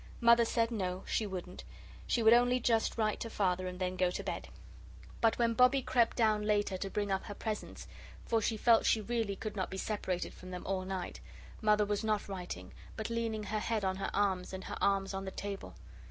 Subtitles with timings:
[0.13, 1.63] And Mother said no, she wouldn't
[2.07, 4.47] she would only just write to Father and then go to bed.
[5.21, 7.87] But when Bobbie crept down later to bring up her presents
[8.25, 11.19] for she felt she really could not be separated from them all night
[11.61, 15.25] Mother was not writing, but leaning her head on her arms and her arms on
[15.25, 15.75] the table.